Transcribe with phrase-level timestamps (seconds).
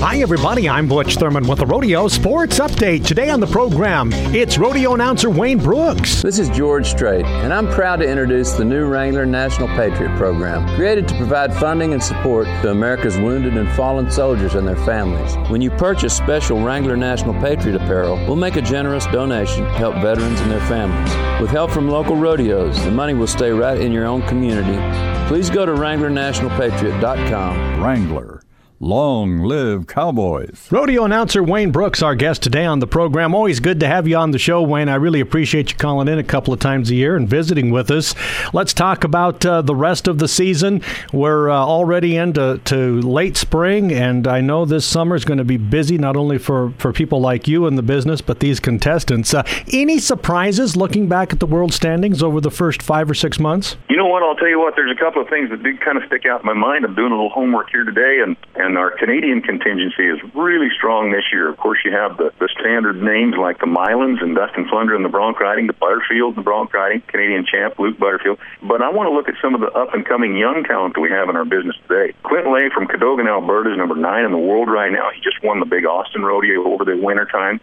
[0.00, 0.68] Hi, everybody.
[0.68, 3.04] I'm Butch Thurman with the Rodeo Sports Update.
[3.04, 6.22] Today on the program, it's rodeo announcer Wayne Brooks.
[6.22, 10.72] This is George Strait, and I'm proud to introduce the new Wrangler National Patriot Program,
[10.76, 15.34] created to provide funding and support to America's wounded and fallen soldiers and their families.
[15.50, 19.96] When you purchase special Wrangler National Patriot apparel, we'll make a generous donation to help
[19.96, 21.12] veterans and their families.
[21.40, 24.78] With help from local rodeos, the money will stay right in your own community.
[25.26, 27.82] Please go to WranglerNationalPatriot.com.
[27.82, 28.44] Wrangler
[28.80, 30.68] Long live Cowboys.
[30.70, 33.34] Rodeo announcer Wayne Brooks, our guest today on the program.
[33.34, 34.88] Always good to have you on the show, Wayne.
[34.88, 37.90] I really appreciate you calling in a couple of times a year and visiting with
[37.90, 38.14] us.
[38.52, 40.80] Let's talk about uh, the rest of the season.
[41.12, 45.44] We're uh, already into to late spring, and I know this summer is going to
[45.44, 49.34] be busy, not only for, for people like you in the business, but these contestants.
[49.34, 53.40] Uh, any surprises looking back at the world standings over the first five or six
[53.40, 53.76] months?
[53.90, 54.22] You know what?
[54.22, 56.42] I'll tell you what, there's a couple of things that did kind of stick out
[56.42, 56.84] in my mind.
[56.84, 60.68] I'm doing a little homework here today, and, and and our Canadian contingency is really
[60.76, 61.48] strong this year.
[61.48, 65.02] Of course, you have the, the standard names like the Mylans and Dustin Flundra in
[65.02, 68.38] the bronc riding, the Butterfield in the bronc riding, Canadian champ Luke Butterfield.
[68.62, 71.00] But I want to look at some of the up and coming young talent that
[71.00, 72.12] we have in our business today.
[72.22, 75.08] Clint Laye from Cadogan, Alberta is number nine in the world right now.
[75.16, 77.60] He just won the big Austin rodeo over the winter time.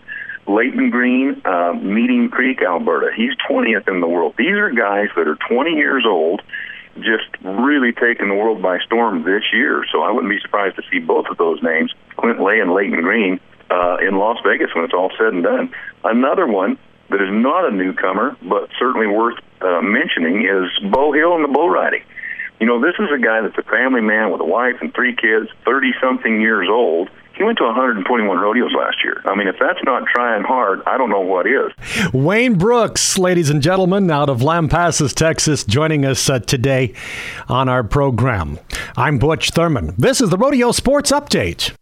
[0.47, 3.11] Layton Green, uh, Meeting Creek, Alberta.
[3.15, 4.33] He's 20th in the world.
[4.37, 6.41] These are guys that are 20 years old
[6.95, 9.85] just really taken the world by storm this year.
[9.91, 13.01] So I wouldn't be surprised to see both of those names, Clint Laye and Layton
[13.01, 15.73] Green, uh, in Las Vegas when it's all said and done.
[16.03, 16.77] Another one
[17.09, 21.47] that is not a newcomer, but certainly worth uh, mentioning, is Beau Hill and the
[21.47, 22.03] bull riding.
[22.59, 25.15] You know, this is a guy that's a family man with a wife and three
[25.15, 29.21] kids, 30 something years old, he went to 121 rodeos last year.
[29.25, 31.71] I mean, if that's not trying hard, I don't know what is.
[32.13, 36.93] Wayne Brooks, ladies and gentlemen, out of Lampasas, Texas, joining us uh, today
[37.49, 38.59] on our program.
[38.95, 39.95] I'm Butch Thurman.
[39.97, 41.75] This is the Rodeo Sports Update.